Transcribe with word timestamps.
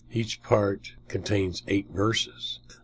Each 0.11 0.41
part 0.41 0.93
contains 1.07 1.61
eight 1.67 1.91
verses. 1.91 2.59